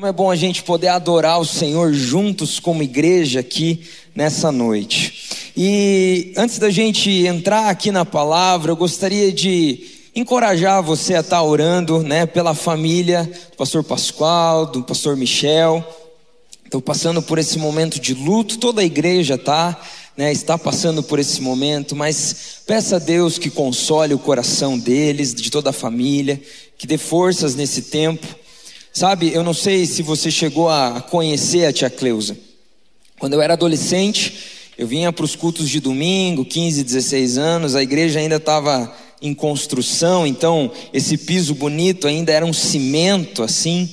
[0.00, 3.82] Como é bom a gente poder adorar o Senhor juntos como igreja aqui
[4.14, 5.52] nessa noite.
[5.54, 11.42] E antes da gente entrar aqui na palavra, eu gostaria de encorajar você a estar
[11.42, 15.86] orando, né, pela família do pastor Pascoal, do pastor Michel.
[16.64, 19.78] Estou passando por esse momento de luto, toda a igreja tá,
[20.16, 25.34] né, está passando por esse momento, mas peça a Deus que console o coração deles,
[25.34, 26.40] de toda a família,
[26.78, 28.39] que dê forças nesse tempo.
[28.92, 32.36] Sabe, eu não sei se você chegou a conhecer a tia Cleusa.
[33.20, 34.34] Quando eu era adolescente,
[34.76, 39.32] eu vinha para os cultos de domingo, 15, 16 anos, a igreja ainda estava em
[39.32, 43.88] construção, então esse piso bonito ainda era um cimento assim.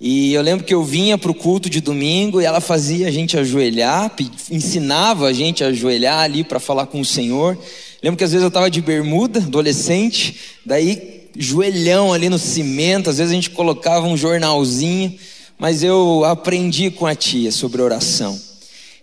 [0.00, 3.10] E eu lembro que eu vinha para o culto de domingo e ela fazia a
[3.10, 4.14] gente ajoelhar,
[4.50, 7.58] ensinava a gente a ajoelhar ali para falar com o Senhor.
[8.00, 13.18] Lembro que às vezes eu estava de bermuda, adolescente, daí joelhão ali no cimento, às
[13.18, 15.18] vezes a gente colocava um jornalzinho,
[15.58, 18.38] mas eu aprendi com a tia sobre oração.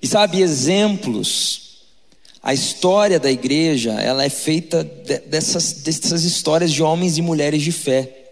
[0.01, 1.63] E sabe, exemplos,
[2.41, 4.83] a história da igreja, ela é feita
[5.27, 8.31] dessas, dessas histórias de homens e mulheres de fé.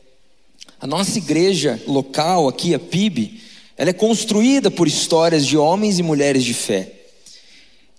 [0.80, 3.42] A nossa igreja local aqui, a PIB,
[3.78, 6.92] ela é construída por histórias de homens e mulheres de fé.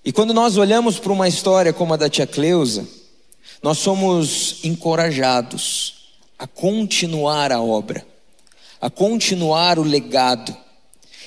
[0.05, 2.87] E quando nós olhamos para uma história como a da tia Cleusa,
[3.63, 5.95] nós somos encorajados
[6.37, 8.05] a continuar a obra,
[8.81, 10.55] a continuar o legado.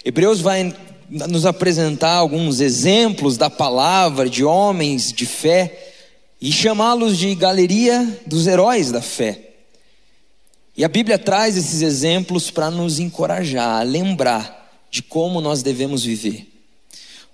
[0.04, 0.76] Hebreus vai
[1.10, 5.94] nos apresentar alguns exemplos da palavra de homens de fé
[6.42, 9.52] e chamá-los de galeria dos heróis da fé.
[10.76, 16.04] E a Bíblia traz esses exemplos para nos encorajar, a lembrar de como nós devemos
[16.04, 16.52] viver.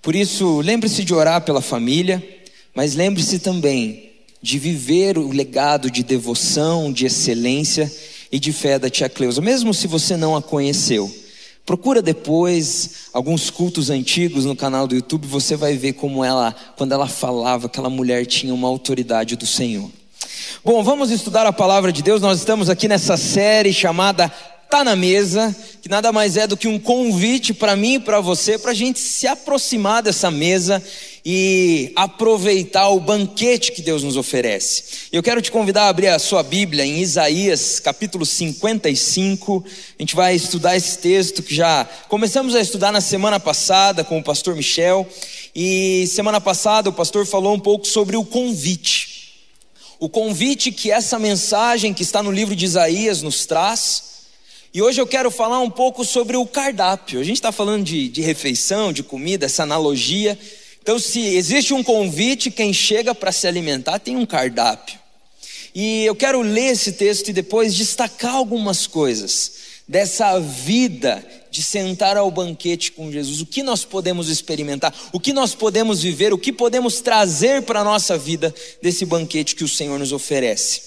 [0.00, 2.22] Por isso, lembre-se de orar pela família,
[2.72, 4.11] mas lembre-se também
[4.42, 7.90] de viver o legado de devoção, de excelência
[8.30, 11.14] e de fé da tia Cleusa, mesmo se você não a conheceu.
[11.64, 16.92] Procura depois alguns cultos antigos no canal do YouTube, você vai ver como ela, quando
[16.92, 19.88] ela falava, aquela mulher tinha uma autoridade do Senhor.
[20.64, 22.20] Bom, vamos estudar a palavra de Deus.
[22.20, 24.28] Nós estamos aqui nessa série chamada
[24.68, 28.20] Tá na Mesa, que nada mais é do que um convite para mim e para
[28.20, 30.82] você, para a gente se aproximar dessa mesa
[31.24, 34.84] e aproveitar o banquete que Deus nos oferece.
[35.12, 39.64] Eu quero te convidar a abrir a sua Bíblia em Isaías, capítulo 55.
[39.98, 44.18] A gente vai estudar esse texto que já começamos a estudar na semana passada com
[44.18, 45.08] o pastor Michel.
[45.54, 49.12] E semana passada o pastor falou um pouco sobre o convite.
[50.00, 54.10] O convite que essa mensagem que está no livro de Isaías nos traz.
[54.74, 57.20] E hoje eu quero falar um pouco sobre o cardápio.
[57.20, 60.36] A gente está falando de, de refeição, de comida, essa analogia.
[60.82, 64.98] Então, se existe um convite, quem chega para se alimentar tem um cardápio.
[65.74, 69.52] E eu quero ler esse texto e depois destacar algumas coisas
[69.86, 73.40] dessa vida de sentar ao banquete com Jesus.
[73.40, 77.80] O que nós podemos experimentar, o que nós podemos viver, o que podemos trazer para
[77.80, 80.80] a nossa vida desse banquete que o Senhor nos oferece.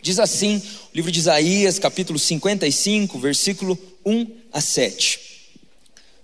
[0.00, 5.20] Diz assim, o livro de Isaías, capítulo 55, versículo 1 a 7.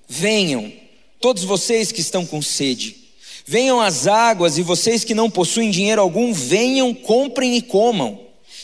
[0.09, 0.73] Venham,
[1.21, 3.02] todos vocês que estão com sede,
[3.47, 8.21] Venham as águas e vocês que não possuem dinheiro algum, venham, comprem e comam.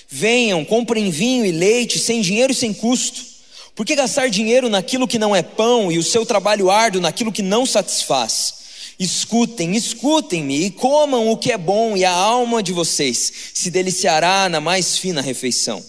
[0.09, 3.27] Venham, comprem vinho e leite sem dinheiro e sem custo.
[3.75, 7.33] Por que gastar dinheiro naquilo que não é pão e o seu trabalho árduo naquilo
[7.33, 8.55] que não satisfaz?
[8.99, 14.49] Escutem, escutem-me e comam o que é bom, e a alma de vocês se deliciará
[14.49, 15.84] na mais fina refeição.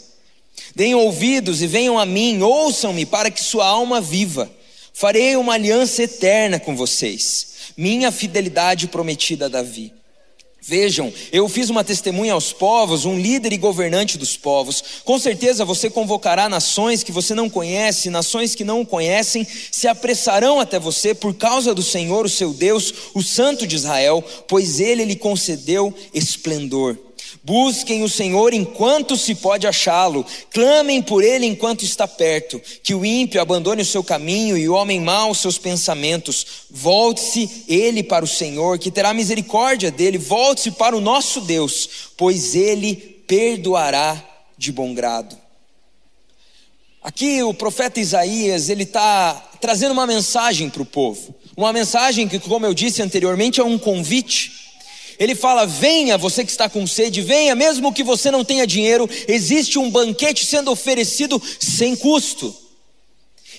[0.76, 4.52] Deem ouvidos e venham a mim, ouçam-me para que sua alma viva.
[4.94, 7.50] Farei uma aliança eterna com vocês
[7.80, 9.94] minha fidelidade prometida a Davi.
[10.62, 14.84] Vejam, eu fiz uma testemunha aos povos, um líder e governante dos povos.
[15.06, 19.88] Com certeza você convocará nações que você não conhece, nações que não o conhecem, se
[19.88, 24.82] apressarão até você por causa do Senhor, o seu Deus, o Santo de Israel, pois
[24.82, 27.09] ele lhe concedeu esplendor.
[27.50, 32.62] Busquem o Senhor enquanto se pode achá-lo, clamem por ele enquanto está perto.
[32.84, 36.46] Que o ímpio abandone o seu caminho e o homem mau os seus pensamentos.
[36.70, 40.20] Volte-se ele para o Senhor, que terá misericórdia dele.
[40.20, 44.24] Volte-se para o nosso Deus, pois ele perdoará
[44.56, 45.36] de bom grado.
[47.02, 52.38] Aqui o profeta Isaías ele está trazendo uma mensagem para o povo, uma mensagem que,
[52.38, 54.69] como eu disse anteriormente, é um convite.
[55.20, 59.08] Ele fala: venha, você que está com sede, venha, mesmo que você não tenha dinheiro,
[59.28, 62.56] existe um banquete sendo oferecido sem custo.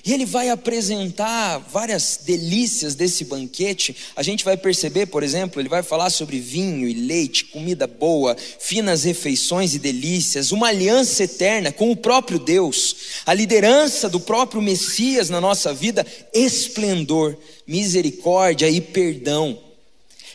[0.05, 3.95] E ele vai apresentar várias delícias desse banquete.
[4.17, 8.35] A gente vai perceber, por exemplo, ele vai falar sobre vinho e leite, comida boa,
[8.59, 12.97] finas refeições e delícias, uma aliança eterna com o próprio Deus,
[13.27, 17.37] a liderança do próprio Messias na nossa vida, esplendor,
[17.67, 19.70] misericórdia e perdão.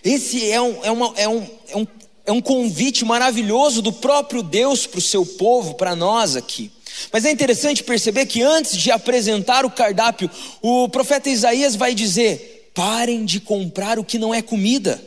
[0.06, 1.88] Esse é um, é uma, é um, é um,
[2.28, 6.72] é um convite maravilhoso do próprio Deus para o seu povo, para nós aqui.
[7.12, 10.30] Mas é interessante perceber que antes de apresentar o cardápio,
[10.62, 15.04] o profeta Isaías vai dizer: parem de comprar o que não é comida.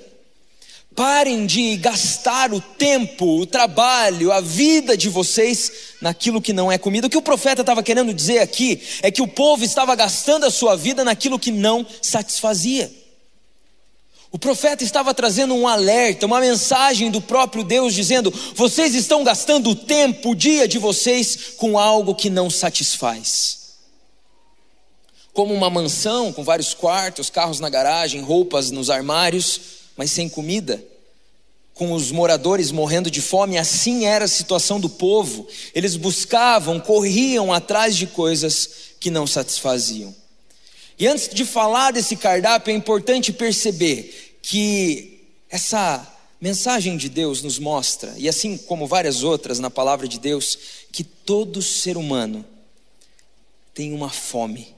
[0.96, 5.70] Parem de gastar o tempo, o trabalho, a vida de vocês
[6.00, 7.06] naquilo que não é comida.
[7.06, 10.50] O que o profeta estava querendo dizer aqui é que o povo estava gastando a
[10.50, 12.97] sua vida naquilo que não satisfazia.
[14.30, 19.70] O profeta estava trazendo um alerta, uma mensagem do próprio Deus, dizendo: vocês estão gastando
[19.70, 23.58] o tempo, o dia de vocês, com algo que não satisfaz.
[25.32, 29.60] Como uma mansão com vários quartos, carros na garagem, roupas nos armários,
[29.96, 30.84] mas sem comida,
[31.72, 35.46] com os moradores morrendo de fome, assim era a situação do povo.
[35.75, 38.69] Eles buscavam, corriam atrás de coisas
[39.00, 40.14] que não satisfaziam.
[40.98, 46.06] E antes de falar desse cardápio, é importante perceber que essa
[46.40, 50.58] mensagem de Deus nos mostra, e assim como várias outras na palavra de Deus,
[50.90, 52.44] que todo ser humano
[53.74, 54.74] tem uma fome.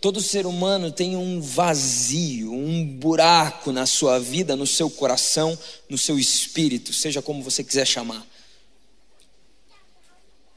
[0.00, 5.58] Todo ser humano tem um vazio, um buraco na sua vida, no seu coração,
[5.88, 8.26] no seu espírito, seja como você quiser chamar.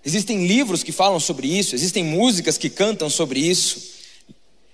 [0.07, 3.91] Existem livros que falam sobre isso, existem músicas que cantam sobre isso,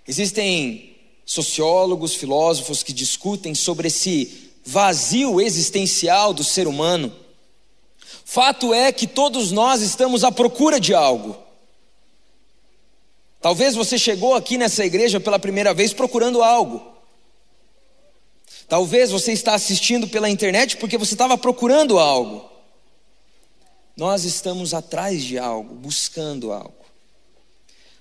[0.08, 0.96] existem
[1.26, 7.12] sociólogos, filósofos que discutem sobre esse vazio existencial do ser humano.
[8.24, 11.36] Fato é que todos nós estamos à procura de algo.
[13.42, 16.80] Talvez você chegou aqui nessa igreja pela primeira vez procurando algo.
[18.70, 22.53] Talvez você está assistindo pela internet porque você estava procurando algo.
[23.96, 26.74] Nós estamos atrás de algo, buscando algo,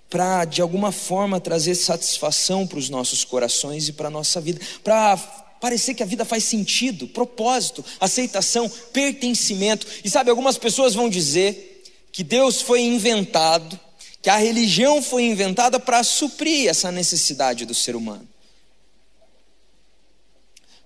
[0.08, 4.60] para de alguma forma trazer satisfação para os nossos corações e para a nossa vida,
[4.82, 5.16] para
[5.60, 9.86] parecer que a vida faz sentido, propósito, aceitação, pertencimento.
[10.02, 13.78] E sabe, algumas pessoas vão dizer que Deus foi inventado,
[14.20, 18.28] que a religião foi inventada para suprir essa necessidade do ser humano.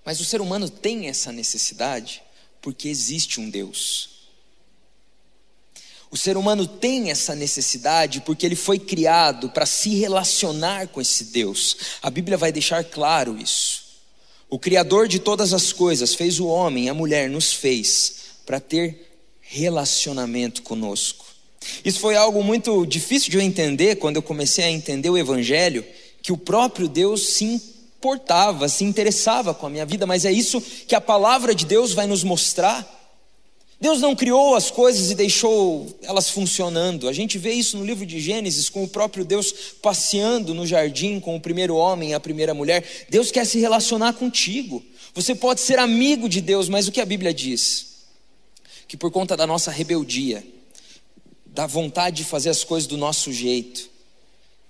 [0.05, 2.21] Mas o ser humano tem essa necessidade
[2.61, 4.16] porque existe um Deus.
[6.09, 11.25] O ser humano tem essa necessidade porque ele foi criado para se relacionar com esse
[11.25, 11.77] Deus.
[12.01, 13.87] A Bíblia vai deixar claro isso.
[14.49, 18.15] O Criador de todas as coisas fez o homem, a mulher, nos fez
[18.45, 19.07] para ter
[19.41, 21.25] relacionamento conosco.
[21.83, 25.85] Isso foi algo muito difícil de eu entender quando eu comecei a entender o Evangelho,
[26.21, 30.61] que o próprio Deus se importava, se interessava com a minha vida, mas é isso
[30.61, 32.96] que a palavra de Deus vai nos mostrar
[33.79, 37.07] Deus não criou as coisas e deixou elas funcionando.
[37.07, 39.51] A gente vê isso no livro de Gênesis, com o próprio Deus
[39.81, 42.83] passeando no jardim com o primeiro homem e a primeira mulher.
[43.07, 44.83] Deus quer se relacionar contigo.
[45.13, 48.05] Você pode ser amigo de Deus, mas o que a Bíblia diz?
[48.87, 50.43] Que por conta da nossa rebeldia,
[51.45, 53.91] da vontade de fazer as coisas do nosso jeito,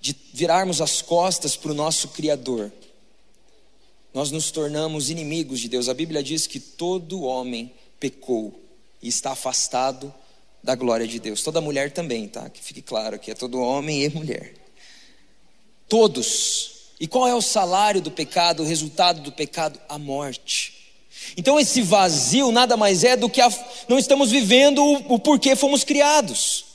[0.01, 2.71] de virarmos as costas para o nosso Criador,
[4.13, 5.87] nós nos tornamos inimigos de Deus.
[5.87, 8.66] A Bíblia diz que todo homem pecou
[9.01, 10.13] e está afastado
[10.63, 11.41] da glória de Deus.
[11.43, 12.49] Toda mulher também, tá?
[12.49, 14.53] Que fique claro que é todo homem e mulher.
[15.87, 16.91] Todos.
[16.99, 19.79] E qual é o salário do pecado, o resultado do pecado?
[19.87, 20.73] A morte.
[21.35, 23.49] Então esse vazio nada mais é do que a,
[23.87, 26.65] não estamos vivendo o, o porquê fomos criados.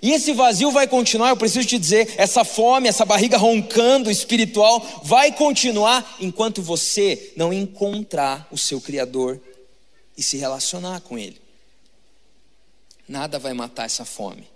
[0.00, 5.02] E esse vazio vai continuar, eu preciso te dizer, essa fome, essa barriga roncando espiritual
[5.02, 9.40] vai continuar enquanto você não encontrar o seu Criador
[10.16, 11.40] e se relacionar com Ele.
[13.08, 14.48] Nada vai matar essa fome.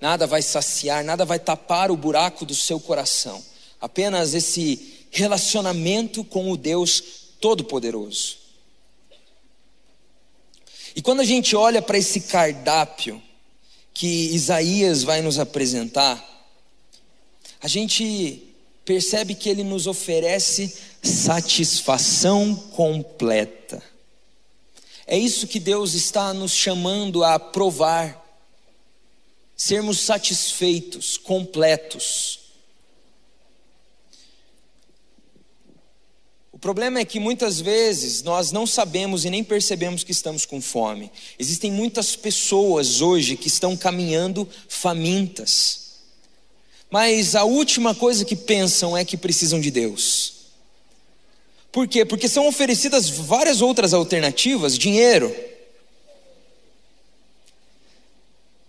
[0.00, 3.44] Nada vai saciar, nada vai tapar o buraco do seu coração.
[3.80, 7.02] Apenas esse relacionamento com o Deus
[7.40, 8.38] Todo-Poderoso.
[10.96, 13.22] E quando a gente olha para esse cardápio
[13.92, 16.24] que Isaías vai nos apresentar,
[17.60, 18.42] a gente
[18.84, 23.82] percebe que ele nos oferece satisfação completa.
[25.10, 28.22] É isso que Deus está nos chamando a provar,
[29.56, 32.40] sermos satisfeitos, completos.
[36.52, 40.60] O problema é que muitas vezes nós não sabemos e nem percebemos que estamos com
[40.60, 41.10] fome.
[41.38, 45.86] Existem muitas pessoas hoje que estão caminhando famintas.
[46.90, 50.37] mas a última coisa que pensam é que precisam de Deus.
[51.70, 52.04] Por quê?
[52.04, 55.34] Porque são oferecidas várias outras alternativas: dinheiro,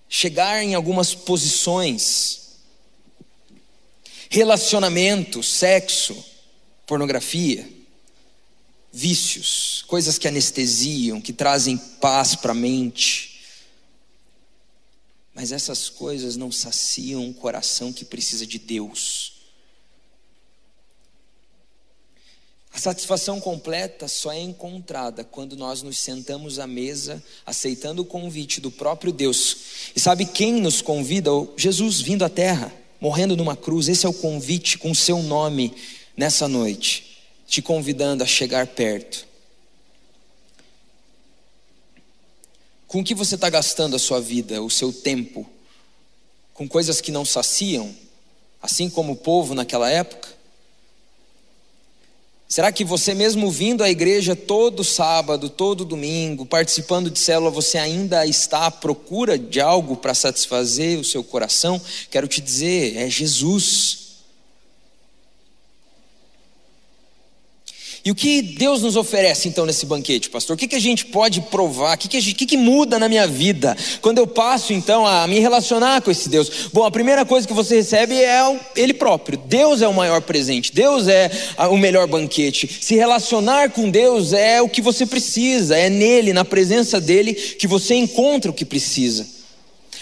[0.07, 2.57] chegar em algumas posições,
[4.29, 6.25] relacionamento, sexo,
[6.85, 7.69] pornografia,
[8.91, 13.39] vícios, coisas que anestesiam, que trazem paz para a mente.
[15.33, 19.38] Mas essas coisas não saciam um coração que precisa de Deus.
[22.73, 28.61] A satisfação completa só é encontrada quando nós nos sentamos à mesa, aceitando o convite
[28.61, 29.57] do próprio Deus.
[29.95, 31.31] E sabe quem nos convida?
[31.57, 33.87] Jesus vindo à terra, morrendo numa cruz.
[33.87, 35.73] Esse é o convite com seu nome
[36.15, 39.27] nessa noite, te convidando a chegar perto.
[42.87, 45.47] Com o que você está gastando a sua vida, o seu tempo?
[46.53, 47.95] Com coisas que não saciam,
[48.61, 50.38] assim como o povo naquela época?
[52.51, 57.77] Será que você, mesmo vindo à igreja todo sábado, todo domingo, participando de célula, você
[57.77, 61.79] ainda está à procura de algo para satisfazer o seu coração?
[62.09, 63.98] Quero te dizer, é Jesus.
[68.09, 70.55] E o que Deus nos oferece então nesse banquete, pastor?
[70.55, 71.95] O que, que a gente pode provar?
[71.95, 75.37] O que, que, que, que muda na minha vida quando eu passo então a me
[75.37, 76.69] relacionar com esse Deus?
[76.73, 79.37] Bom, a primeira coisa que você recebe é Ele próprio.
[79.45, 81.29] Deus é o maior presente, Deus é
[81.69, 82.79] o melhor banquete.
[82.81, 87.67] Se relacionar com Deus é o que você precisa, é nele, na presença dele, que
[87.67, 89.27] você encontra o que precisa.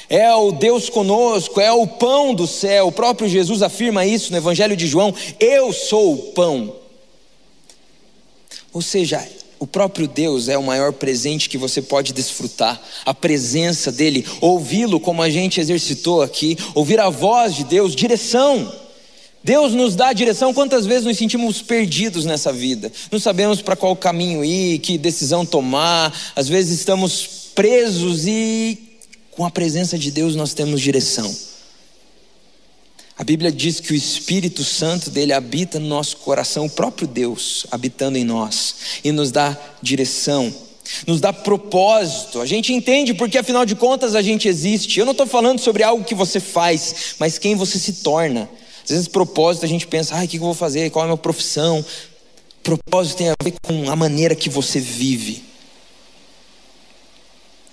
[0.08, 2.88] É o Deus conosco, é o pão do céu.
[2.88, 6.87] O próprio Jesus afirma isso no Evangelho de João: Eu sou o pão.
[8.74, 9.26] Ou seja,
[9.60, 15.00] o próprio Deus é o maior presente que você pode desfrutar, a presença dEle, ouvi-lo
[15.00, 18.72] como a gente exercitou aqui, ouvir a voz de Deus, direção.
[19.44, 20.54] Deus nos dá direção.
[20.54, 22.92] Quantas vezes nos sentimos perdidos nessa vida?
[23.12, 28.78] Não sabemos para qual caminho ir, que decisão tomar, às vezes estamos presos e
[29.32, 31.34] com a presença de Deus nós temos direção.
[33.18, 37.66] A Bíblia diz que o Espírito Santo dele habita no nosso coração, o próprio Deus
[37.72, 40.54] habitando em nós e nos dá direção,
[41.08, 42.40] nos dá propósito.
[42.40, 45.00] A gente entende porque afinal de contas a gente existe.
[45.00, 48.48] Eu não estou falando sobre algo que você faz, mas quem você se torna.
[48.84, 50.92] Às vezes propósito a gente pensa, ai, o que eu vou fazer?
[50.92, 51.84] Qual é a minha profissão?
[52.62, 55.44] Propósito tem a ver com a maneira que você vive.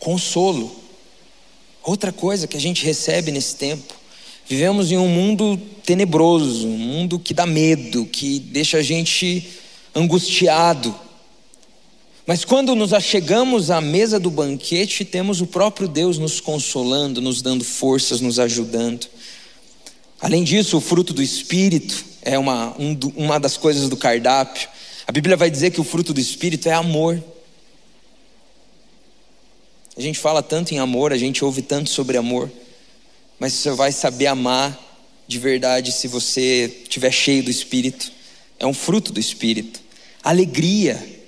[0.00, 0.74] Consolo.
[1.82, 4.03] Outra coisa que a gente recebe nesse tempo
[4.46, 9.48] Vivemos em um mundo tenebroso, um mundo que dá medo, que deixa a gente
[9.94, 10.94] angustiado.
[12.26, 17.40] Mas quando nos achegamos à mesa do banquete, temos o próprio Deus nos consolando, nos
[17.40, 19.06] dando forças, nos ajudando.
[20.20, 24.68] Além disso, o fruto do Espírito é uma, um, uma das coisas do cardápio.
[25.06, 27.22] A Bíblia vai dizer que o fruto do Espírito é amor.
[29.96, 32.50] A gente fala tanto em amor, a gente ouve tanto sobre amor
[33.38, 34.79] mas você vai saber amar
[35.26, 38.12] de verdade se você estiver cheio do Espírito.
[38.59, 39.81] É um fruto do Espírito.
[40.23, 41.23] Alegria.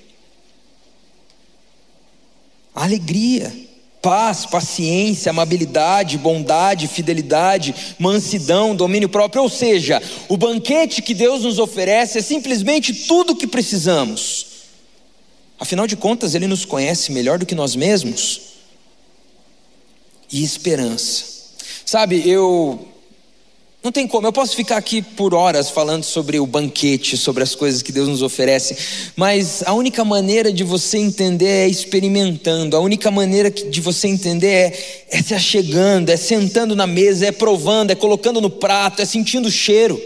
[2.75, 3.53] Alegria.
[4.01, 9.43] Paz, paciência, amabilidade, bondade, fidelidade, mansidão, domínio próprio.
[9.43, 14.47] Ou seja, o banquete que Deus nos oferece é simplesmente tudo o que precisamos.
[15.59, 18.41] Afinal de contas, Ele nos conhece melhor do que nós mesmos.
[20.31, 21.36] E esperança.
[21.87, 22.85] Sabe, eu.
[23.81, 27.55] Não tem como, eu posso ficar aqui por horas falando sobre o banquete, sobre as
[27.55, 28.77] coisas que Deus nos oferece,
[29.15, 34.49] mas a única maneira de você entender é experimentando, a única maneira de você entender
[34.49, 34.73] é,
[35.13, 39.47] é se achegando, é sentando na mesa, é provando, é colocando no prato, é sentindo
[39.47, 40.03] o cheiro.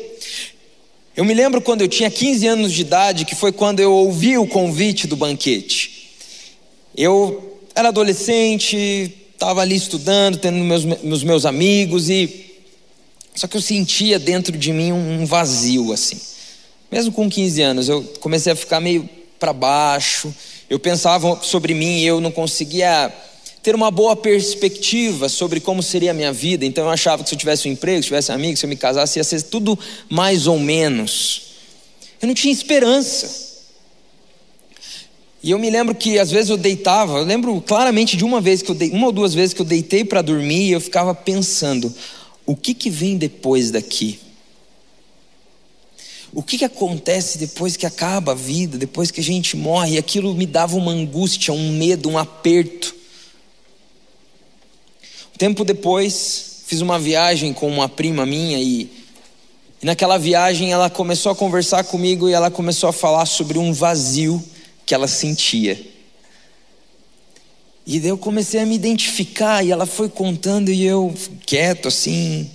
[1.16, 4.36] Eu me lembro quando eu tinha 15 anos de idade, que foi quando eu ouvi
[4.36, 6.10] o convite do banquete.
[6.94, 12.58] Eu era adolescente, estava ali estudando, tendo meus, meus, meus amigos e
[13.34, 16.20] só que eu sentia dentro de mim um vazio assim.
[16.92, 20.34] Mesmo com 15 anos, eu comecei a ficar meio para baixo.
[20.68, 23.10] Eu pensava sobre mim e eu não conseguia
[23.62, 26.66] ter uma boa perspectiva sobre como seria a minha vida.
[26.66, 28.76] Então eu achava que se eu tivesse um emprego, se tivesse amigos, se eu me
[28.76, 29.78] casasse, ia ser tudo
[30.10, 31.42] mais ou menos.
[32.20, 33.49] Eu não tinha esperança.
[35.42, 38.60] E eu me lembro que às vezes eu deitava, eu lembro claramente de uma vez
[38.60, 41.14] que eu dei, uma ou duas vezes que eu deitei para dormir e eu ficava
[41.14, 41.92] pensando,
[42.44, 44.20] o que que vem depois daqui?
[46.32, 49.94] O que que acontece depois que acaba a vida, depois que a gente morre?
[49.94, 52.94] E aquilo me dava uma angústia, um medo, um aperto.
[55.34, 58.88] Um tempo depois, fiz uma viagem com uma prima minha e
[59.82, 63.72] E naquela viagem ela começou a conversar comigo e ela começou a falar sobre um
[63.72, 64.42] vazio
[64.90, 65.80] que ela sentia.
[67.86, 71.14] E daí eu comecei a me identificar e ela foi contando e eu
[71.46, 72.50] quieto assim.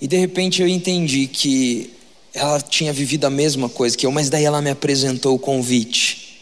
[0.00, 1.92] E de repente eu entendi que
[2.32, 6.40] ela tinha vivido a mesma coisa que eu, mas daí ela me apresentou o convite.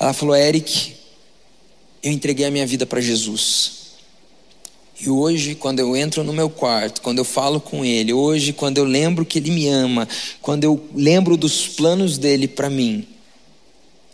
[0.00, 0.96] Ela falou: Eric,
[2.02, 3.92] eu entreguei a minha vida para Jesus.
[5.00, 8.78] E hoje, quando eu entro no meu quarto, quando eu falo com Ele, hoje, quando
[8.78, 10.08] eu lembro que Ele me ama,
[10.42, 13.06] quando eu lembro dos planos dele para mim,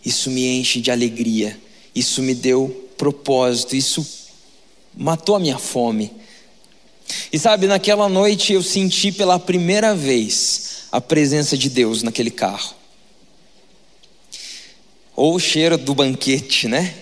[0.05, 1.59] isso me enche de alegria,
[1.95, 4.05] isso me deu propósito, isso
[4.95, 6.11] matou a minha fome.
[7.31, 12.75] E sabe, naquela noite eu senti pela primeira vez a presença de Deus naquele carro.
[15.15, 16.93] Ou o cheiro do banquete, né?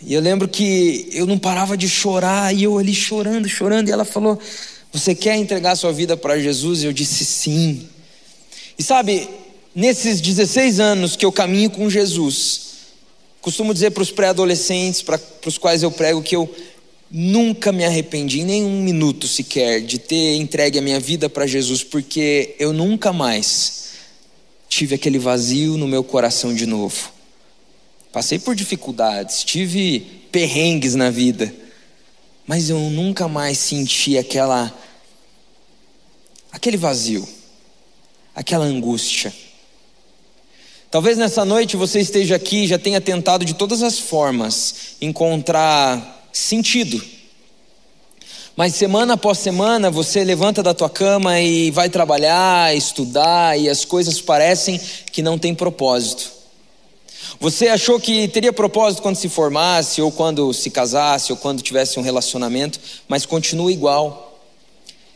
[0.00, 3.92] E eu lembro que eu não parava de chorar, e eu ali chorando, chorando, e
[3.92, 4.38] ela falou:
[4.92, 6.82] Você quer entregar sua vida para Jesus?
[6.82, 7.88] E eu disse sim.
[8.78, 9.28] E sabe,
[9.78, 12.62] nesses 16 anos que eu caminho com Jesus,
[13.40, 16.52] costumo dizer para os pré-adolescentes, para os quais eu prego, que eu
[17.08, 21.84] nunca me arrependi, nem um minuto sequer, de ter entregue a minha vida para Jesus,
[21.84, 23.90] porque eu nunca mais
[24.68, 27.12] tive aquele vazio no meu coração de novo.
[28.12, 30.00] Passei por dificuldades, tive
[30.32, 31.54] perrengues na vida,
[32.48, 34.76] mas eu nunca mais senti aquela
[36.50, 37.28] aquele vazio,
[38.34, 39.32] aquela angústia.
[40.90, 46.26] Talvez nessa noite você esteja aqui e já tenha tentado de todas as formas encontrar
[46.32, 47.02] sentido.
[48.56, 53.84] Mas semana após semana você levanta da tua cama e vai trabalhar, estudar e as
[53.84, 54.80] coisas parecem
[55.12, 56.32] que não têm propósito.
[57.38, 61.98] Você achou que teria propósito quando se formasse, ou quando se casasse, ou quando tivesse
[61.98, 64.42] um relacionamento, mas continua igual.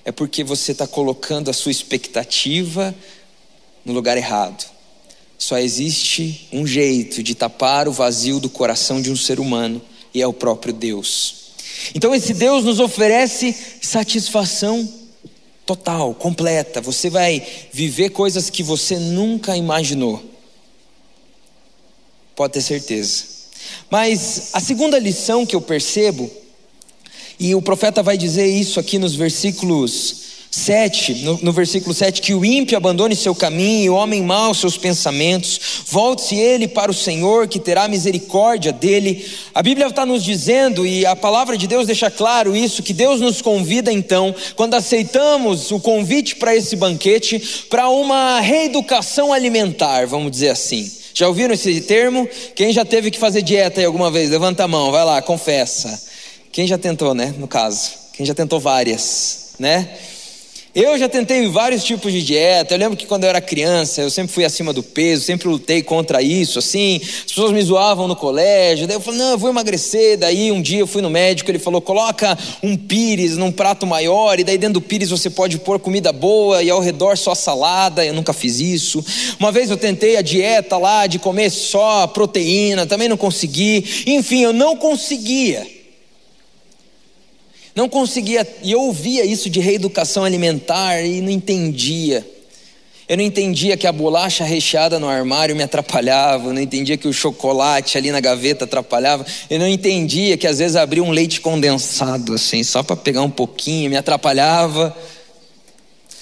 [0.04, 2.94] É porque você está colocando a sua expectativa
[3.84, 4.71] no lugar errado.
[5.42, 9.82] Só existe um jeito de tapar o vazio do coração de um ser humano,
[10.14, 11.34] e é o próprio Deus.
[11.96, 14.88] Então, esse Deus nos oferece satisfação
[15.66, 16.80] total, completa.
[16.80, 20.22] Você vai viver coisas que você nunca imaginou
[22.36, 23.24] pode ter certeza.
[23.90, 26.30] Mas a segunda lição que eu percebo,
[27.36, 30.21] e o profeta vai dizer isso aqui nos versículos
[30.54, 34.76] 7, no, no, versículo 7, que o ímpio abandone seu caminho, o homem mau seus
[34.76, 39.26] pensamentos, volte-se ele para o Senhor, que terá misericórdia dele.
[39.54, 43.18] A Bíblia está nos dizendo, e a palavra de Deus deixa claro isso, que Deus
[43.18, 50.30] nos convida então, quando aceitamos o convite para esse banquete, para uma reeducação alimentar, vamos
[50.30, 50.90] dizer assim.
[51.14, 52.28] Já ouviram esse termo?
[52.54, 54.28] Quem já teve que fazer dieta aí alguma vez?
[54.28, 55.98] Levanta a mão, vai lá, confessa.
[56.50, 57.34] Quem já tentou, né?
[57.38, 59.88] No caso, quem já tentou várias, né?
[60.74, 62.72] Eu já tentei vários tipos de dieta.
[62.72, 65.82] Eu lembro que quando eu era criança, eu sempre fui acima do peso, sempre lutei
[65.82, 66.98] contra isso, assim.
[67.02, 68.86] As pessoas me zoavam no colégio.
[68.86, 70.16] Daí eu falei, não, eu vou emagrecer.
[70.16, 74.40] Daí um dia eu fui no médico, ele falou, coloca um pires num prato maior,
[74.40, 78.02] e daí dentro do pires você pode pôr comida boa e ao redor só salada.
[78.02, 79.04] Eu nunca fiz isso.
[79.38, 84.04] Uma vez eu tentei a dieta lá de comer só proteína, também não consegui.
[84.06, 85.81] Enfim, eu não conseguia.
[87.74, 92.26] Não conseguia, e eu ouvia isso de reeducação alimentar e não entendia.
[93.08, 97.08] Eu não entendia que a bolacha recheada no armário me atrapalhava, eu não entendia que
[97.08, 101.40] o chocolate ali na gaveta atrapalhava, eu não entendia que às vezes abria um leite
[101.40, 104.96] condensado assim, só para pegar um pouquinho, me atrapalhava.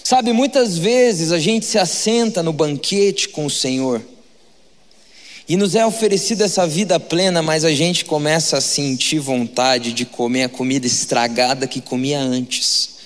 [0.02, 4.00] Sabe, muitas vezes a gente se assenta no banquete com o Senhor
[5.50, 10.04] e nos é oferecida essa vida plena, mas a gente começa a sentir vontade de
[10.04, 12.98] comer a comida estragada que comia antes.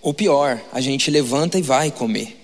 [0.00, 2.34] Ou pior, a gente levanta e vai comer.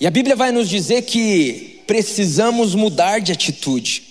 [0.00, 4.02] E a Bíblia vai nos dizer que precisamos mudar de atitude.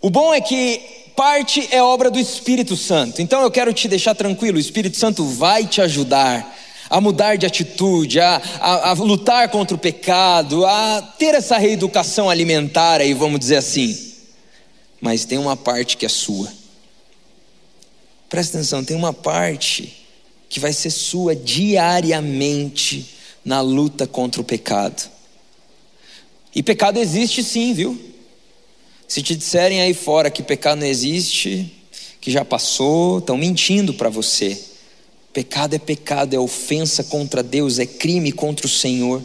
[0.00, 0.80] O bom é que
[1.14, 3.20] parte é obra do Espírito Santo.
[3.20, 6.51] Então eu quero te deixar tranquilo, o Espírito Santo vai te ajudar
[6.92, 12.28] a mudar de atitude, a, a, a lutar contra o pecado, a ter essa reeducação
[12.28, 14.12] alimentar aí, vamos dizer assim.
[15.00, 16.52] Mas tem uma parte que é sua.
[18.28, 20.04] Presta atenção, tem uma parte
[20.50, 23.06] que vai ser sua diariamente
[23.42, 25.10] na luta contra o pecado.
[26.54, 27.98] E pecado existe sim, viu?
[29.08, 31.72] Se te disserem aí fora que pecado não existe,
[32.20, 34.71] que já passou, estão mentindo para você.
[35.32, 39.22] Pecado é pecado, é ofensa contra Deus, é crime contra o Senhor.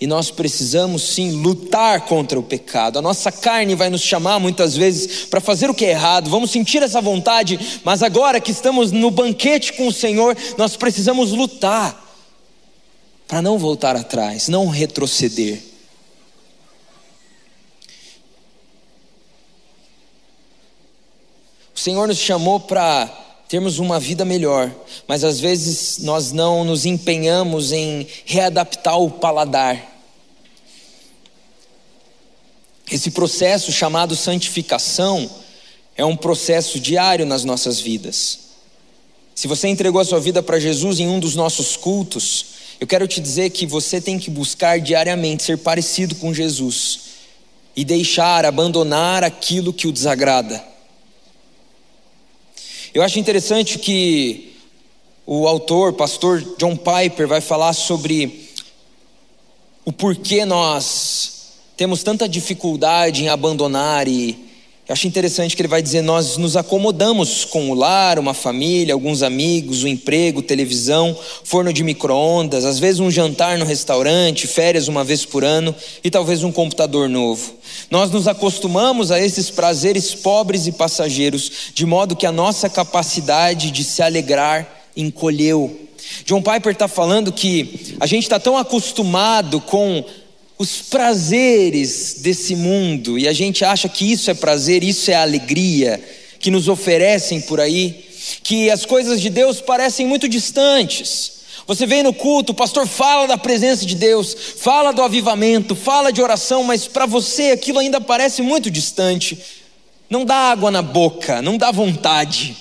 [0.00, 2.98] E nós precisamos sim lutar contra o pecado.
[2.98, 6.50] A nossa carne vai nos chamar muitas vezes para fazer o que é errado, vamos
[6.50, 12.04] sentir essa vontade, mas agora que estamos no banquete com o Senhor, nós precisamos lutar
[13.26, 15.60] para não voltar atrás, não retroceder.
[21.74, 24.74] O Senhor nos chamou para termos uma vida melhor,
[25.06, 29.94] mas às vezes nós não nos empenhamos em readaptar o paladar.
[32.90, 35.28] Esse processo chamado santificação
[35.96, 38.38] é um processo diário nas nossas vidas.
[39.34, 42.46] Se você entregou a sua vida para Jesus em um dos nossos cultos,
[42.80, 47.00] eu quero te dizer que você tem que buscar diariamente ser parecido com Jesus
[47.74, 50.75] e deixar, abandonar aquilo que o desagrada.
[52.96, 54.56] Eu acho interessante que
[55.26, 58.48] o autor, pastor John Piper, vai falar sobre
[59.84, 64.45] o porquê nós temos tanta dificuldade em abandonar e
[64.88, 68.94] eu acho interessante que ele vai dizer: nós nos acomodamos com o lar, uma família,
[68.94, 74.86] alguns amigos, o emprego, televisão, forno de micro-ondas, às vezes um jantar no restaurante, férias
[74.86, 77.54] uma vez por ano e talvez um computador novo.
[77.90, 83.72] Nós nos acostumamos a esses prazeres pobres e passageiros, de modo que a nossa capacidade
[83.72, 85.80] de se alegrar encolheu.
[86.24, 90.04] John Piper está falando que a gente está tão acostumado com
[90.58, 96.02] os prazeres desse mundo e a gente acha que isso é prazer, isso é alegria
[96.38, 98.04] que nos oferecem por aí,
[98.42, 101.32] que as coisas de Deus parecem muito distantes.
[101.66, 106.12] Você vem no culto, o pastor fala da presença de Deus, fala do avivamento, fala
[106.12, 109.38] de oração, mas para você aquilo ainda parece muito distante.
[110.08, 112.56] Não dá água na boca, não dá vontade.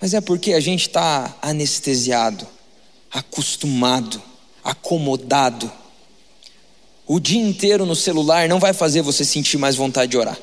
[0.00, 2.46] Mas é porque a gente está anestesiado,
[3.12, 4.22] acostumado,
[4.62, 5.70] acomodado
[7.12, 10.38] o dia inteiro no celular não vai fazer você sentir mais vontade de orar.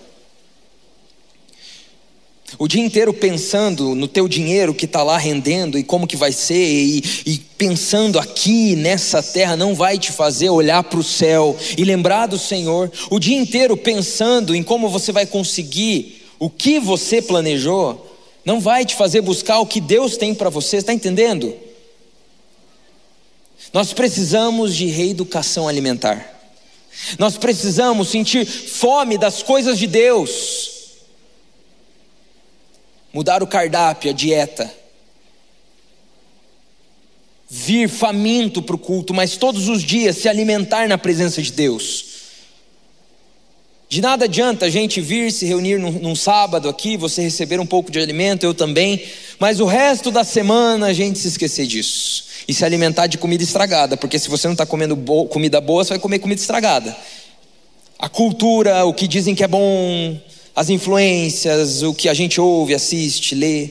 [2.60, 6.34] O dia inteiro pensando no teu dinheiro que está lá rendendo e como que vai
[6.34, 11.56] ser, e, e pensando aqui nessa terra não vai te fazer olhar para o céu
[11.78, 12.92] e lembrar do Senhor.
[13.10, 18.86] O dia inteiro pensando em como você vai conseguir o que você planejou, não vai
[18.86, 21.56] te fazer buscar o que Deus tem para você, está entendendo?
[23.72, 26.37] Nós precisamos de reeducação alimentar.
[27.18, 30.72] Nós precisamos sentir fome das coisas de Deus.
[33.14, 34.72] Mudar o cardápio, a dieta.
[37.50, 42.07] Vir faminto para o culto, mas todos os dias se alimentar na presença de Deus.
[43.90, 47.66] De nada adianta a gente vir se reunir num, num, sábado aqui, você receber um
[47.66, 49.02] pouco de alimento, eu também,
[49.40, 53.44] mas o resto da semana a gente se esquecer disso e se alimentar de comida
[53.44, 56.96] estragada, porque se você não está comendo bo comida boa, você vai comer comida estragada.
[57.98, 60.20] A cultura, o que dizem que é bom,
[60.54, 63.70] as influências, o que a gente ouve, assiste, lê.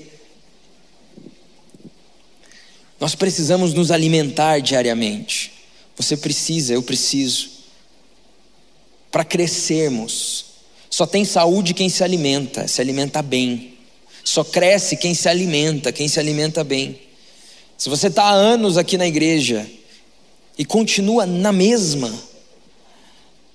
[2.98, 5.52] Nós precisamos nos alimentar diariamente.
[5.94, 7.56] Você precisa, eu preciso
[9.16, 10.44] para crescermos.
[10.90, 13.72] Só tem saúde quem se alimenta, se alimenta bem.
[14.22, 17.00] Só cresce quem se alimenta, quem se alimenta bem.
[17.79, 19.66] Se você está há anos aqui na igreja
[20.59, 22.12] e continua na mesma,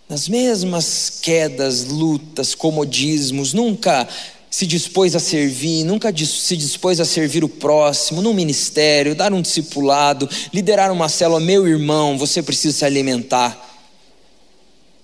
[0.09, 4.07] nas mesmas quedas, lutas, comodismos, nunca
[4.49, 9.43] se dispôs a servir, nunca se dispôs a servir o próximo, no ministério, dar um
[9.43, 13.70] discipulado, liderar uma célula, meu irmão, você precisa se alimentar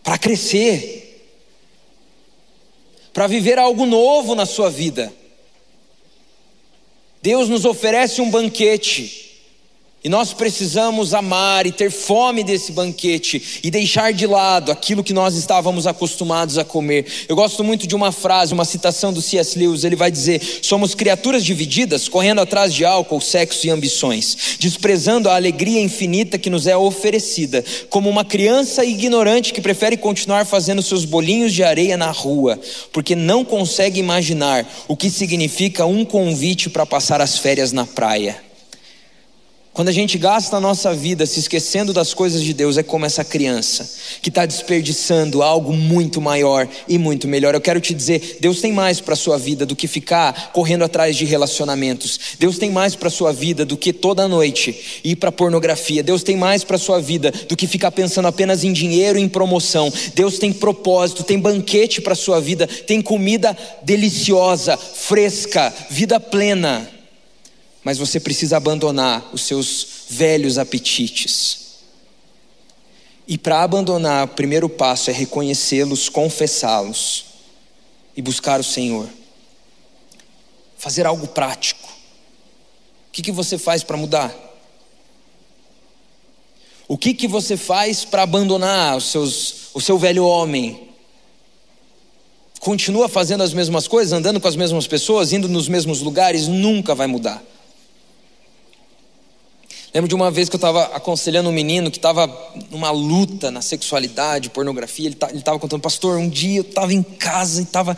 [0.08, 1.22] para crescer,
[3.12, 5.14] para viver algo novo na sua vida.
[7.22, 9.27] Deus nos oferece um banquete
[10.04, 15.12] e nós precisamos amar e ter fome desse banquete e deixar de lado aquilo que
[15.12, 17.06] nós estávamos acostumados a comer.
[17.28, 19.58] Eu gosto muito de uma frase, uma citação do C.S.
[19.58, 19.84] Lewis.
[19.84, 25.36] Ele vai dizer: Somos criaturas divididas, correndo atrás de álcool, sexo e ambições, desprezando a
[25.36, 31.06] alegria infinita que nos é oferecida, como uma criança ignorante que prefere continuar fazendo seus
[31.06, 32.60] bolinhos de areia na rua,
[32.94, 38.47] porque não consegue imaginar o que significa um convite para passar as férias na praia.
[39.78, 43.06] Quando a gente gasta a nossa vida se esquecendo das coisas de Deus, é como
[43.06, 43.88] essa criança
[44.24, 47.54] que está desperdiçando algo muito maior e muito melhor.
[47.54, 50.84] Eu quero te dizer, Deus tem mais para a sua vida do que ficar correndo
[50.84, 52.20] atrás de relacionamentos.
[52.40, 56.02] Deus tem mais para a sua vida do que toda noite ir para pornografia.
[56.02, 59.22] Deus tem mais para a sua vida do que ficar pensando apenas em dinheiro e
[59.22, 59.94] em promoção.
[60.16, 66.97] Deus tem propósito, tem banquete para a sua vida, tem comida deliciosa, fresca, vida plena
[67.88, 71.78] mas você precisa abandonar os seus velhos apetites.
[73.26, 77.24] E para abandonar, o primeiro passo é reconhecê-los, confessá-los
[78.14, 79.08] e buscar o Senhor.
[80.78, 81.88] Fazer algo prático.
[81.88, 84.36] O que, que você faz para mudar?
[86.90, 90.90] O que, que você faz para abandonar os seus, o seu velho homem?
[92.60, 96.50] Continua fazendo as mesmas coisas, andando com as mesmas pessoas, indo nos mesmos lugares?
[96.50, 97.42] Nunca vai mudar.
[99.94, 102.28] Lembro de uma vez que eu estava aconselhando um menino que estava
[102.70, 105.08] numa luta na sexualidade, pornografia.
[105.08, 107.98] Ele estava contando, pastor, um dia eu estava em casa e estava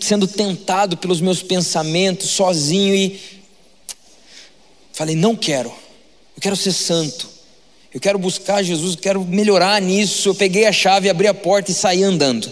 [0.00, 3.20] sendo tentado pelos meus pensamentos, sozinho, e
[4.92, 5.68] falei: não quero,
[6.34, 7.28] eu quero ser santo,
[7.92, 10.30] eu quero buscar Jesus, eu quero melhorar nisso.
[10.30, 12.50] Eu peguei a chave, abri a porta e saí andando.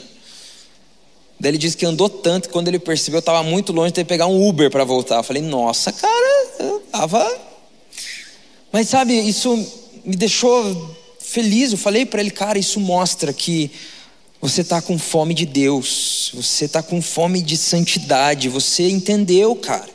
[1.41, 4.05] Daí ele disse que andou tanto que quando ele percebeu, eu estava muito longe ter
[4.05, 5.17] que pegar um Uber para voltar.
[5.17, 7.44] Eu falei: nossa, cara, eu estava
[8.75, 9.55] mas sabe, isso
[10.05, 11.71] me deixou feliz.
[11.71, 13.71] Eu falei para ele, cara, isso mostra que
[14.41, 19.89] você está com fome de Deus, você está com fome de santidade, você entendeu, cara.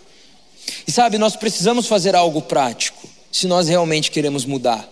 [0.87, 4.89] E sabe, nós precisamos fazer algo prático, se nós realmente queremos mudar.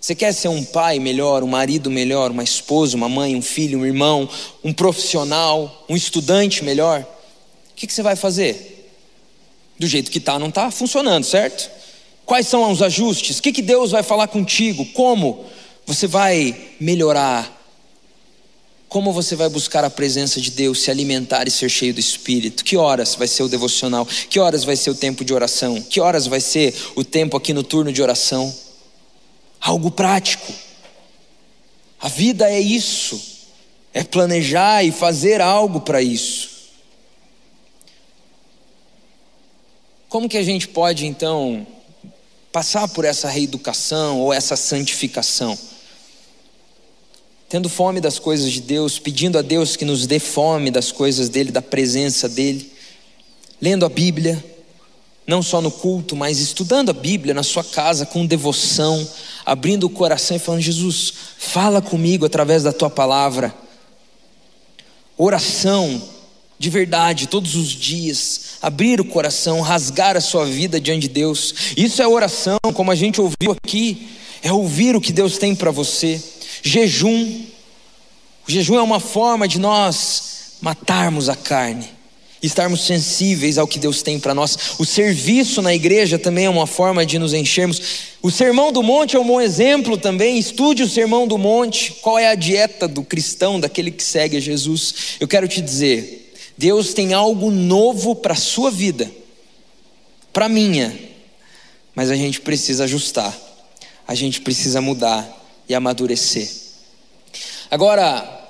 [0.00, 3.80] Você quer ser um pai melhor, um marido melhor, uma esposa, uma mãe, um filho,
[3.80, 4.26] um irmão,
[4.64, 7.02] um profissional, um estudante melhor?
[7.02, 8.90] O que, que você vai fazer?
[9.78, 11.81] Do jeito que está, não está funcionando, certo?
[12.24, 13.38] Quais são os ajustes?
[13.38, 14.84] O que, que Deus vai falar contigo?
[14.86, 15.44] Como
[15.84, 17.60] você vai melhorar?
[18.88, 22.62] Como você vai buscar a presença de Deus, se alimentar e ser cheio do Espírito?
[22.62, 24.06] Que horas vai ser o devocional?
[24.06, 25.80] Que horas vai ser o tempo de oração?
[25.80, 28.54] Que horas vai ser o tempo aqui no turno de oração?
[29.60, 30.52] Algo prático.
[31.98, 33.20] A vida é isso,
[33.94, 36.50] é planejar e fazer algo para isso.
[40.08, 41.66] Como que a gente pode então
[42.52, 45.58] passar por essa reeducação ou essa santificação.
[47.48, 51.30] Tendo fome das coisas de Deus, pedindo a Deus que nos dê fome das coisas
[51.30, 52.70] dele, da presença dele,
[53.60, 54.42] lendo a Bíblia,
[55.26, 59.06] não só no culto, mas estudando a Bíblia na sua casa com devoção,
[59.46, 63.54] abrindo o coração e falando: Jesus, fala comigo através da tua palavra.
[65.16, 66.02] Oração
[66.58, 71.54] de verdade, todos os dias, abrir o coração, rasgar a sua vida diante de Deus.
[71.76, 74.08] Isso é oração, como a gente ouviu aqui,
[74.42, 76.22] é ouvir o que Deus tem para você.
[76.62, 77.42] Jejum.
[78.46, 81.88] O jejum é uma forma de nós matarmos a carne,
[82.40, 84.56] estarmos sensíveis ao que Deus tem para nós.
[84.78, 87.80] O serviço na igreja também é uma forma de nos enchermos.
[88.22, 90.38] O sermão do monte é um bom exemplo também.
[90.38, 91.92] Estude o sermão do monte.
[92.00, 94.94] Qual é a dieta do cristão, daquele que segue a Jesus?
[95.18, 96.21] Eu quero te dizer,
[96.56, 99.10] Deus tem algo novo para a sua vida,
[100.32, 100.98] para a minha,
[101.94, 103.36] mas a gente precisa ajustar,
[104.06, 105.28] a gente precisa mudar
[105.68, 106.48] e amadurecer.
[107.70, 108.48] Agora,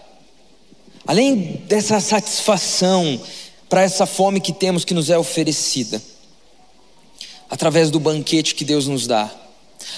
[1.06, 3.20] além dessa satisfação
[3.68, 6.02] para essa fome que temos que nos é oferecida,
[7.48, 9.30] através do banquete que Deus nos dá,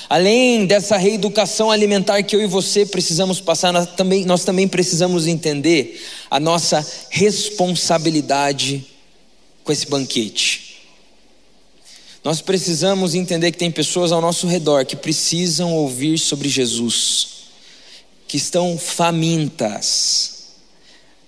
[0.08, 5.26] Além dessa reeducação alimentar que eu e você precisamos passar, nós também, nós também precisamos
[5.26, 8.86] entender a nossa responsabilidade
[9.62, 10.82] com esse banquete.
[12.22, 17.28] Nós precisamos entender que tem pessoas ao nosso redor que precisam ouvir sobre Jesus,
[18.26, 20.33] que estão famintas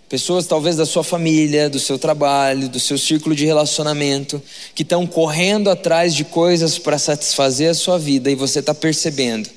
[0.08, 4.40] Pessoas talvez da sua família, do seu trabalho, do seu círculo de relacionamento,
[4.72, 9.50] que estão correndo atrás de coisas para satisfazer a sua vida e você está percebendo.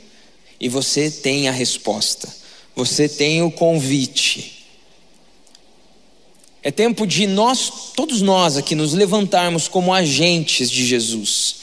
[0.60, 2.28] E você tem a resposta,
[2.76, 4.66] você tem o convite.
[6.64, 11.56] É tempo de nós, todos nós aqui, nos levantarmos como agentes de Jesus,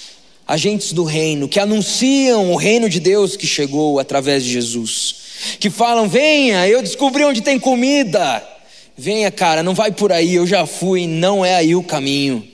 [0.46, 5.16] agentes do reino, que anunciam o reino de Deus que chegou através de Jesus,
[5.58, 8.55] que falam: venha, eu descobri onde tem comida.
[8.96, 12.48] Venha, cara, não vai por aí, eu já fui, não é aí o caminho.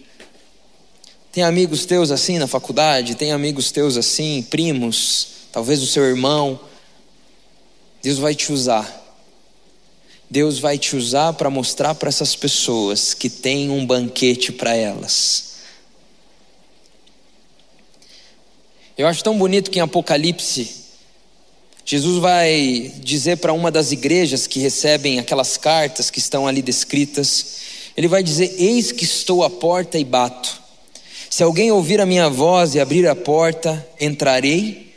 [1.31, 3.14] Tem amigos teus assim na faculdade?
[3.14, 6.59] Tem amigos teus assim, primos, talvez o seu irmão.
[8.02, 9.00] Deus vai te usar.
[10.28, 15.52] Deus vai te usar para mostrar para essas pessoas que tem um banquete para elas.
[18.98, 20.81] Eu acho tão bonito que em Apocalipse
[21.92, 27.59] Jesus vai dizer para uma das igrejas que recebem aquelas cartas que estão ali descritas,
[27.94, 30.59] ele vai dizer: Eis que estou à porta e bato.
[31.28, 34.90] Se alguém ouvir a minha voz e abrir a porta, entrarei,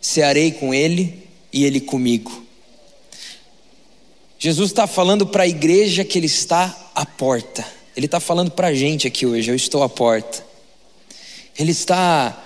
[0.00, 1.20] cearei com ele
[1.52, 2.44] e ele comigo.
[4.38, 7.66] Jesus está falando para a igreja que ele está à porta.
[7.96, 10.46] Ele está falando para a gente aqui hoje: Eu estou à porta.
[11.58, 12.43] Ele está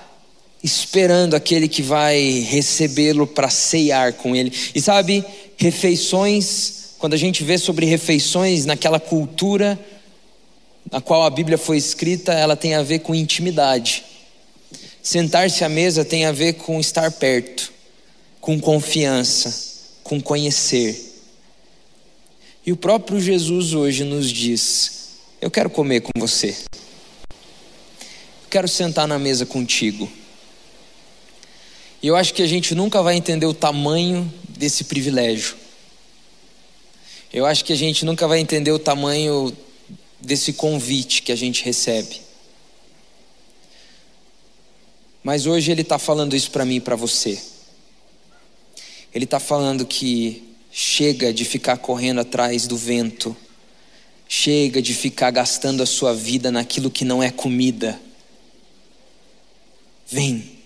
[0.63, 4.53] esperando aquele que vai recebê-lo para ceiar com ele.
[4.75, 5.25] E sabe,
[5.57, 9.79] refeições, quando a gente vê sobre refeições naquela cultura
[10.91, 14.05] na qual a Bíblia foi escrita, ela tem a ver com intimidade.
[15.03, 17.73] Sentar-se à mesa tem a ver com estar perto,
[18.41, 19.55] com confiança,
[20.03, 21.07] com conhecer.
[22.65, 26.57] E o próprio Jesus hoje nos diz: Eu quero comer com você.
[27.31, 30.11] Eu quero sentar na mesa contigo.
[32.03, 35.57] E eu acho que a gente nunca vai entender o tamanho desse privilégio.
[37.33, 39.55] Eu acho que a gente nunca vai entender o tamanho
[40.21, 42.21] desse convite que a gente recebe.
[45.23, 47.41] Mas hoje ele está falando isso para mim e para você.
[49.13, 53.37] Ele está falando que chega de ficar correndo atrás do vento,
[54.29, 58.01] chega de ficar gastando a sua vida naquilo que não é comida.
[60.07, 60.58] Vem,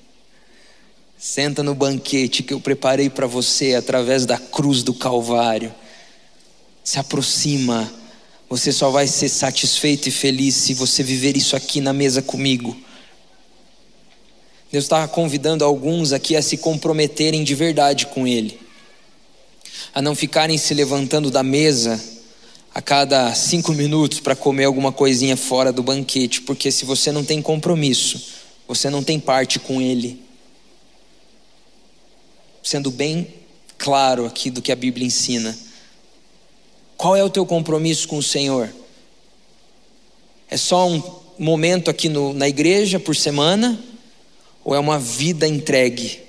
[1.24, 5.72] senta no banquete que eu preparei para você através da cruz do Calvário.
[6.82, 7.88] Se aproxima
[8.50, 12.76] você só vai ser satisfeito e feliz se você viver isso aqui na mesa comigo.
[14.72, 18.58] Deus está convidando alguns aqui a se comprometerem de verdade com Ele,
[19.94, 22.02] a não ficarem se levantando da mesa
[22.74, 27.24] a cada cinco minutos para comer alguma coisinha fora do banquete, porque se você não
[27.24, 28.20] tem compromisso,
[28.66, 30.31] você não tem parte com Ele.
[32.62, 33.34] Sendo bem
[33.78, 35.58] claro aqui do que a Bíblia ensina.
[36.96, 38.72] Qual é o teu compromisso com o Senhor?
[40.48, 41.02] É só um
[41.38, 43.82] momento aqui no, na igreja por semana?
[44.64, 46.20] Ou é uma vida entregue?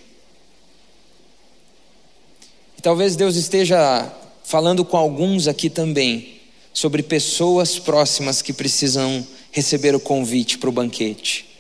[2.78, 4.12] E talvez Deus esteja
[4.43, 6.41] falando com alguns aqui também
[6.74, 11.53] sobre pessoas próximas que precisam receber o convite para o banquete.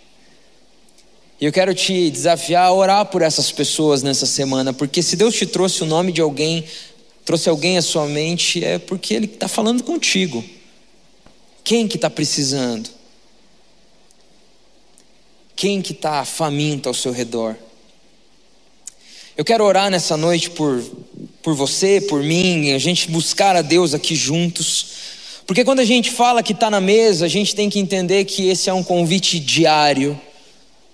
[1.43, 5.35] E eu quero te desafiar a orar por essas pessoas nessa semana, porque se Deus
[5.35, 6.63] te trouxe o nome de alguém
[7.25, 10.41] trouxe alguém à sua mente, é porque Ele está falando contigo.
[11.61, 12.89] Quem que está precisando?
[15.53, 17.57] Quem que está faminto ao seu redor?
[19.35, 20.81] Eu quero orar nessa noite por,
[21.41, 24.85] por você, por mim, a gente buscar a Deus aqui juntos.
[25.45, 28.47] Porque quando a gente fala que está na mesa, a gente tem que entender que
[28.47, 30.17] esse é um convite diário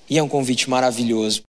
[0.10, 1.44] e é um convite maravilhoso.